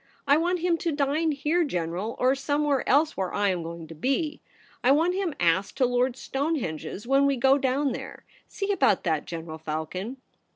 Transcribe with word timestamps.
I 0.25 0.35
want 0.35 0.61
him 0.61 0.77
to 0.79 0.91
dine 0.91 1.31
here, 1.31 1.63
General, 1.63 2.15
or 2.17 2.33
some 2.33 2.63
where 2.63 2.89
else 2.89 3.15
where 3.15 3.31
I 3.31 3.49
am 3.49 3.85
to 3.85 3.93
be. 3.93 4.41
I 4.83 4.89
want 4.91 5.13
him 5.13 5.35
asked 5.39 5.77
to 5.77 5.85
Lord 5.85 6.15
Stonehenge's 6.15 7.05
when 7.05 7.27
we 7.27 7.35
go 7.37 7.59
down 7.59 7.91
there. 7.91 8.25
See 8.47 8.71
about 8.71 9.03
that, 9.03 9.25
General 9.25 9.59
Falcon.' 9.59 10.17